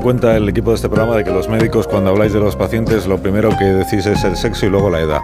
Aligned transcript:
cuenta 0.00 0.36
el 0.36 0.48
equipo 0.48 0.70
de 0.70 0.76
este 0.76 0.88
programa 0.88 1.16
de 1.16 1.24
que 1.24 1.30
los 1.30 1.48
médicos 1.48 1.86
cuando 1.86 2.10
habláis 2.10 2.32
de 2.32 2.40
los 2.40 2.56
pacientes 2.56 3.06
lo 3.06 3.18
primero 3.18 3.50
que 3.58 3.64
decís 3.64 4.06
es 4.06 4.24
el 4.24 4.36
sexo 4.36 4.66
y 4.66 4.70
luego 4.70 4.90
la 4.90 5.00
edad. 5.00 5.20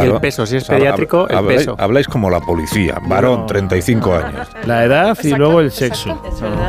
el 0.00 0.12
peso, 0.20 0.44
si 0.44 0.56
es 0.56 0.64
pediátrico, 0.64 1.26
el 1.28 1.36
habláis, 1.36 1.58
peso. 1.60 1.74
Habláis 1.78 2.06
como 2.06 2.28
la 2.28 2.40
policía, 2.40 2.98
varón, 3.08 3.40
No. 3.40 3.46
35 3.46 4.14
años. 4.14 4.48
La 4.66 4.84
edad 4.84 5.16
y 5.22 5.30
luego 5.34 5.60
el 5.60 5.70
sexo. 5.72 6.20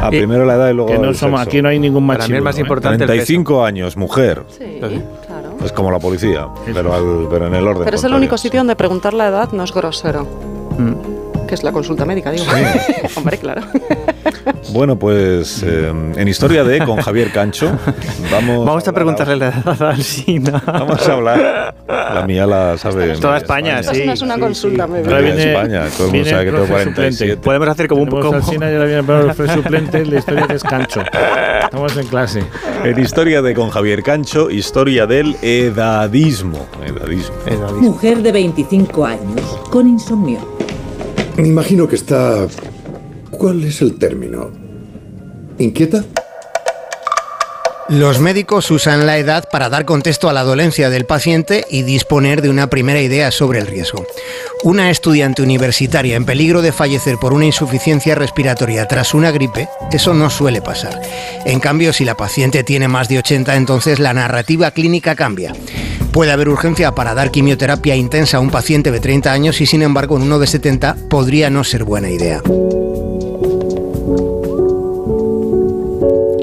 Ah, 0.01 0.09
Y- 0.11 0.17
primero 0.19 0.45
la 0.45 0.55
edad 0.55 0.69
y 0.69 0.73
luego 0.73 0.91
Que 0.91 0.97
no 0.97 1.09
el 1.09 1.15
somos, 1.15 1.39
sexo. 1.41 1.49
aquí 1.49 1.61
no 1.61 1.67
hay 1.69 1.79
ningún 1.79 2.07
Para 2.07 2.19
mí 2.19 2.19
machismo. 2.19 2.37
es 2.37 2.43
más 2.43 2.57
¿eh? 2.57 2.61
importante 2.61 3.03
el 3.03 3.07
peso. 3.09 3.25
35 3.25 3.65
años, 3.65 3.97
mujer. 3.97 4.43
Sí, 4.47 4.79
claro. 4.79 5.57
Es 5.65 5.71
como 5.73 5.91
la 5.91 5.99
policía, 5.99 6.47
pero, 6.73 6.93
al- 6.93 7.27
pero 7.29 7.47
en 7.47 7.55
el 7.55 7.67
orden. 7.67 7.83
Pero 7.83 7.97
es 7.97 8.03
el 8.03 8.13
único 8.13 8.37
sitio 8.37 8.59
donde 8.61 8.75
preguntar 8.77 9.13
la 9.13 9.27
edad 9.27 9.49
no 9.51 9.63
es 9.63 9.73
grosero. 9.73 10.25
Mm. 10.77 11.47
Que 11.47 11.55
es 11.55 11.63
la 11.63 11.71
consulta 11.71 12.05
médica, 12.05 12.31
digo. 12.31 12.45
Hombre, 13.17 13.37
claro. 13.37 13.61
Bueno, 14.71 14.97
pues 14.99 15.63
eh, 15.63 15.87
en 15.89 16.27
Historia 16.27 16.63
de 16.63 16.79
con 16.79 16.97
Javier 16.97 17.31
Cancho 17.31 17.67
vamos, 18.31 18.65
Vamos 18.65 18.87
a 18.87 18.89
hablar 18.89 18.93
preguntarle 18.93 19.35
la 19.37 19.47
edad 19.49 19.81
a 19.81 19.89
Alsina. 19.91 20.61
Vamos 20.65 21.07
a 21.07 21.13
hablar. 21.13 21.75
La 21.87 22.25
mía 22.27 22.45
la 22.45 22.77
sabe. 22.77 23.15
Toda 23.17 23.37
España, 23.37 23.79
Eso 23.79 23.93
sí. 23.93 24.03
no 24.05 24.13
es 24.13 24.21
una 24.21 24.37
consulta 24.37 24.87
médica. 24.87 25.09
Ahora 25.09 25.17
Ahora 25.17 25.35
viene 25.35 25.51
España, 25.53 25.83
todo 25.95 26.07
el 26.07 26.13
mundo 26.13 26.29
sabe 26.29 26.45
que 26.45 26.51
tengo 26.51 26.65
profe 26.65 26.83
47. 26.83 27.11
suplente. 27.11 27.37
Podemos 27.43 27.67
hacer 27.69 27.87
como 27.87 28.01
un 28.03 28.09
poco. 28.09 28.33
al 28.35 28.43
Sina 28.43 28.69
y 28.69 28.73
ahora 28.73 28.85
viene 28.85 28.99
el 28.99 29.05
profe 29.05 29.53
suplente 29.53 30.03
de 30.03 30.17
historia 30.17 30.47
que 30.47 30.53
es 30.55 30.63
Cancho. 30.63 31.01
Estamos 31.63 31.97
en 31.97 32.07
clase. 32.07 32.43
En 32.83 32.99
Historia 32.99 33.41
de 33.41 33.53
con 33.53 33.69
Javier 33.69 34.03
Cancho, 34.03 34.49
historia 34.49 35.05
del 35.05 35.35
edadismo. 35.41 36.65
Edadismo. 36.85 37.33
Mujer 37.81 38.21
de 38.21 38.31
25 38.31 39.05
años 39.05 39.41
con 39.69 39.87
insomnio. 39.87 40.39
Me 41.37 41.47
imagino 41.47 41.87
que 41.87 41.95
está... 41.95 42.47
¿Cuál 43.31 43.63
es 43.63 43.81
el 43.81 43.97
término? 43.97 44.51
¿Inquieta? 45.57 46.03
Los 47.89 48.19
médicos 48.19 48.69
usan 48.69 49.05
la 49.05 49.17
edad 49.17 49.47
para 49.49 49.69
dar 49.69 49.85
contexto 49.85 50.27
a 50.27 50.33
la 50.33 50.43
dolencia 50.43 50.89
del 50.89 51.05
paciente 51.05 51.65
y 51.69 51.83
disponer 51.83 52.41
de 52.41 52.49
una 52.49 52.67
primera 52.67 52.99
idea 52.99 53.31
sobre 53.31 53.59
el 53.59 53.67
riesgo. 53.67 54.05
Una 54.63 54.91
estudiante 54.91 55.41
universitaria 55.41 56.17
en 56.17 56.25
peligro 56.25 56.61
de 56.61 56.73
fallecer 56.73 57.15
por 57.15 57.31
una 57.31 57.45
insuficiencia 57.45 58.13
respiratoria 58.13 58.89
tras 58.89 59.13
una 59.13 59.31
gripe, 59.31 59.69
eso 59.89 60.13
no 60.13 60.29
suele 60.29 60.61
pasar. 60.61 60.99
En 61.45 61.61
cambio, 61.61 61.93
si 61.93 62.03
la 62.03 62.17
paciente 62.17 62.65
tiene 62.65 62.89
más 62.89 63.07
de 63.07 63.19
80, 63.19 63.55
entonces 63.55 63.99
la 63.99 64.13
narrativa 64.13 64.71
clínica 64.71 65.15
cambia. 65.15 65.53
Puede 66.11 66.33
haber 66.33 66.49
urgencia 66.49 66.93
para 66.93 67.13
dar 67.13 67.31
quimioterapia 67.31 67.95
intensa 67.95 68.35
a 68.35 68.41
un 68.41 68.49
paciente 68.49 68.91
de 68.91 68.99
30 68.99 69.31
años 69.31 69.61
y 69.61 69.65
sin 69.65 69.81
embargo 69.81 70.17
en 70.17 70.23
uno 70.23 70.39
de 70.39 70.47
70 70.47 70.97
podría 71.09 71.49
no 71.49 71.63
ser 71.63 71.85
buena 71.85 72.09
idea. 72.09 72.41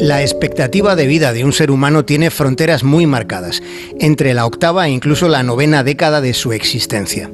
La 0.04 0.20
expectativa 0.20 0.96
de 0.96 1.06
vida 1.06 1.32
de 1.32 1.46
un 1.46 1.54
ser 1.54 1.70
humano 1.70 2.04
tiene 2.04 2.30
fronteras 2.30 2.84
muy 2.84 3.06
marcadas, 3.06 3.62
entre 3.98 4.34
la 4.34 4.44
octava 4.44 4.86
e 4.86 4.90
incluso 4.90 5.28
la 5.28 5.42
novena 5.42 5.82
década 5.82 6.20
de 6.20 6.34
su 6.34 6.52
existencia. 6.52 7.30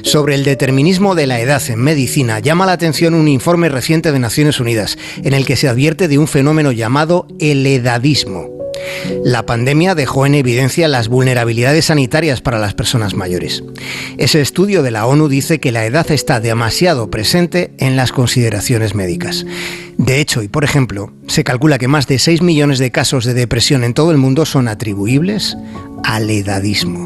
Sobre 0.00 0.34
el 0.34 0.42
determinismo 0.42 1.14
de 1.14 1.26
la 1.26 1.38
edad 1.38 1.62
en 1.68 1.80
medicina 1.80 2.38
llama 2.38 2.64
la 2.64 2.72
atención 2.72 3.12
un 3.12 3.28
informe 3.28 3.68
reciente 3.68 4.10
de 4.10 4.20
Naciones 4.20 4.58
Unidas, 4.58 4.96
en 5.22 5.34
el 5.34 5.44
que 5.44 5.56
se 5.56 5.68
advierte 5.68 6.08
de 6.08 6.16
un 6.16 6.28
fenómeno 6.28 6.72
llamado 6.72 7.26
el 7.40 7.66
edadismo. 7.66 8.57
La 9.24 9.44
pandemia 9.46 9.94
dejó 9.94 10.26
en 10.26 10.34
evidencia 10.34 10.88
las 10.88 11.08
vulnerabilidades 11.08 11.86
sanitarias 11.86 12.40
para 12.40 12.58
las 12.58 12.74
personas 12.74 13.14
mayores. 13.14 13.62
Ese 14.16 14.40
estudio 14.40 14.82
de 14.82 14.90
la 14.90 15.06
ONU 15.06 15.28
dice 15.28 15.60
que 15.60 15.72
la 15.72 15.84
edad 15.84 16.10
está 16.10 16.40
demasiado 16.40 17.10
presente 17.10 17.72
en 17.78 17.96
las 17.96 18.12
consideraciones 18.12 18.94
médicas. 18.94 19.46
De 19.96 20.20
hecho, 20.20 20.42
y 20.42 20.48
por 20.48 20.64
ejemplo, 20.64 21.12
se 21.26 21.44
calcula 21.44 21.78
que 21.78 21.88
más 21.88 22.06
de 22.06 22.18
6 22.18 22.42
millones 22.42 22.78
de 22.78 22.90
casos 22.90 23.24
de 23.24 23.34
depresión 23.34 23.84
en 23.84 23.94
todo 23.94 24.10
el 24.12 24.18
mundo 24.18 24.46
son 24.46 24.68
atribuibles 24.68 25.56
al 26.04 26.30
edadismo. 26.30 27.04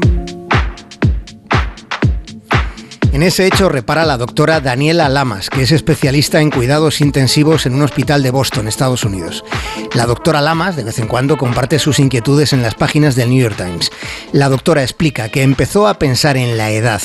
En 3.13 3.21
ese 3.21 3.45
hecho 3.45 3.69
repara 3.69 4.05
la 4.05 4.17
doctora 4.17 4.59
Daniela 4.59 5.07
Lamas, 5.07 5.51
que 5.51 5.61
es 5.61 5.71
especialista 5.71 6.41
en 6.41 6.49
cuidados 6.49 6.99
intensivos 6.99 7.67
en 7.67 7.75
un 7.75 7.83
hospital 7.83 8.23
de 8.23 8.31
Boston, 8.31 8.67
Estados 8.67 9.03
Unidos. 9.03 9.45
La 9.93 10.07
doctora 10.07 10.41
Lamas 10.41 10.75
de 10.75 10.83
vez 10.83 10.97
en 10.97 11.07
cuando 11.07 11.37
comparte 11.37 11.77
sus 11.77 11.99
inquietudes 11.99 12.53
en 12.53 12.63
las 12.63 12.73
páginas 12.73 13.15
del 13.15 13.29
New 13.29 13.39
York 13.39 13.55
Times. 13.55 13.91
La 14.31 14.49
doctora 14.49 14.81
explica 14.81 15.29
que 15.29 15.43
empezó 15.43 15.87
a 15.87 15.99
pensar 15.99 16.37
en 16.37 16.57
la 16.57 16.71
edad 16.71 17.03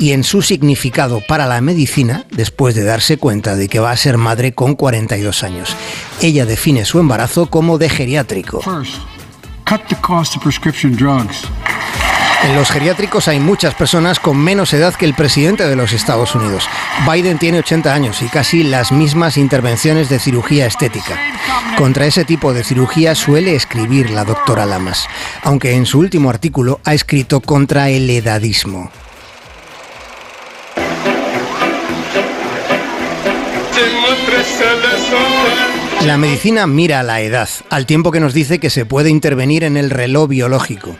y 0.00 0.10
en 0.10 0.24
su 0.24 0.42
significado 0.42 1.22
para 1.28 1.46
la 1.46 1.60
medicina 1.60 2.24
después 2.32 2.74
de 2.74 2.82
darse 2.82 3.16
cuenta 3.16 3.54
de 3.54 3.68
que 3.68 3.78
va 3.78 3.92
a 3.92 3.96
ser 3.96 4.18
madre 4.18 4.54
con 4.54 4.74
42 4.74 5.44
años. 5.44 5.76
Ella 6.20 6.46
define 6.46 6.84
su 6.84 6.98
embarazo 6.98 7.46
como 7.46 7.78
de 7.78 7.90
geriátrico. 7.90 8.60
First, 8.60 8.96
cut 9.68 9.82
the 9.88 9.96
cost 10.00 10.34
of 10.34 10.42
prescription 10.42 10.96
drugs. 10.96 11.46
En 12.44 12.54
los 12.54 12.70
geriátricos 12.70 13.26
hay 13.26 13.40
muchas 13.40 13.74
personas 13.74 14.20
con 14.20 14.36
menos 14.36 14.74
edad 14.74 14.94
que 14.94 15.06
el 15.06 15.14
presidente 15.14 15.66
de 15.66 15.76
los 15.76 15.94
Estados 15.94 16.34
Unidos. 16.34 16.68
Biden 17.10 17.38
tiene 17.38 17.60
80 17.60 17.94
años 17.94 18.20
y 18.20 18.26
casi 18.26 18.62
las 18.62 18.92
mismas 18.92 19.38
intervenciones 19.38 20.10
de 20.10 20.18
cirugía 20.18 20.66
estética. 20.66 21.18
Contra 21.78 22.04
ese 22.04 22.26
tipo 22.26 22.52
de 22.52 22.62
cirugía 22.62 23.14
suele 23.14 23.54
escribir 23.54 24.10
la 24.10 24.24
doctora 24.24 24.66
Lamas, 24.66 25.08
aunque 25.42 25.72
en 25.72 25.86
su 25.86 25.98
último 25.98 26.28
artículo 26.28 26.80
ha 26.84 26.92
escrito 26.92 27.40
contra 27.40 27.88
el 27.88 28.10
edadismo. 28.10 28.90
La 36.04 36.18
medicina 36.18 36.66
mira 36.66 37.02
la 37.02 37.22
edad, 37.22 37.48
al 37.70 37.86
tiempo 37.86 38.12
que 38.12 38.20
nos 38.20 38.34
dice 38.34 38.58
que 38.58 38.68
se 38.68 38.84
puede 38.84 39.08
intervenir 39.08 39.64
en 39.64 39.78
el 39.78 39.88
reloj 39.88 40.28
biológico. 40.28 40.94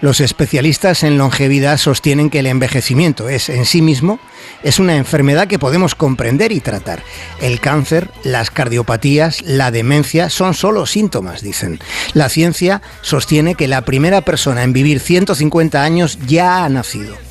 Los 0.00 0.20
especialistas 0.20 1.02
en 1.02 1.18
longevidad 1.18 1.76
sostienen 1.76 2.30
que 2.30 2.38
el 2.38 2.46
envejecimiento 2.46 3.28
es 3.28 3.48
en 3.50 3.66
sí 3.66 3.82
mismo 3.82 4.18
es 4.62 4.78
una 4.78 4.96
enfermedad 4.96 5.46
que 5.46 5.58
podemos 5.58 5.94
comprender 5.94 6.52
y 6.52 6.60
tratar. 6.60 7.02
El 7.40 7.60
cáncer, 7.60 8.10
las 8.24 8.50
cardiopatías, 8.50 9.42
la 9.42 9.70
demencia 9.70 10.30
son 10.30 10.54
solo 10.54 10.86
síntomas, 10.86 11.42
dicen. 11.42 11.80
La 12.14 12.28
ciencia 12.28 12.82
sostiene 13.02 13.54
que 13.54 13.68
la 13.68 13.82
primera 13.82 14.22
persona 14.22 14.62
en 14.62 14.72
vivir 14.72 15.00
150 15.00 15.82
años 15.82 16.18
ya 16.26 16.64
ha 16.64 16.68
nacido. 16.68 17.29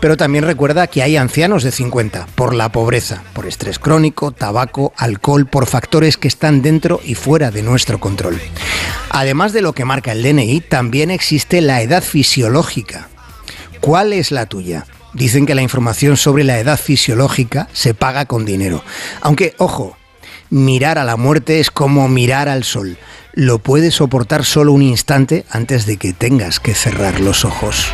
Pero 0.00 0.16
también 0.16 0.44
recuerda 0.44 0.86
que 0.86 1.02
hay 1.02 1.16
ancianos 1.16 1.62
de 1.62 1.72
50 1.72 2.26
por 2.34 2.54
la 2.54 2.72
pobreza, 2.72 3.22
por 3.34 3.46
estrés 3.46 3.78
crónico, 3.78 4.32
tabaco, 4.32 4.92
alcohol, 4.96 5.46
por 5.46 5.66
factores 5.66 6.16
que 6.16 6.28
están 6.28 6.62
dentro 6.62 7.00
y 7.04 7.14
fuera 7.14 7.50
de 7.50 7.62
nuestro 7.62 8.00
control. 8.00 8.40
Además 9.10 9.52
de 9.52 9.60
lo 9.60 9.74
que 9.74 9.84
marca 9.84 10.12
el 10.12 10.22
DNI, 10.22 10.60
también 10.62 11.10
existe 11.10 11.60
la 11.60 11.82
edad 11.82 12.02
fisiológica. 12.02 13.08
¿Cuál 13.80 14.12
es 14.12 14.30
la 14.30 14.46
tuya? 14.46 14.86
Dicen 15.12 15.44
que 15.44 15.54
la 15.54 15.62
información 15.62 16.16
sobre 16.16 16.44
la 16.44 16.58
edad 16.58 16.78
fisiológica 16.78 17.68
se 17.72 17.94
paga 17.94 18.24
con 18.26 18.44
dinero. 18.44 18.82
Aunque, 19.20 19.54
ojo, 19.58 19.96
mirar 20.48 20.98
a 20.98 21.04
la 21.04 21.16
muerte 21.16 21.60
es 21.60 21.70
como 21.70 22.08
mirar 22.08 22.48
al 22.48 22.64
sol. 22.64 22.96
Lo 23.32 23.58
puedes 23.58 23.94
soportar 23.94 24.44
solo 24.44 24.72
un 24.72 24.82
instante 24.82 25.44
antes 25.50 25.86
de 25.86 25.96
que 25.96 26.12
tengas 26.12 26.60
que 26.60 26.74
cerrar 26.74 27.20
los 27.20 27.44
ojos. 27.44 27.86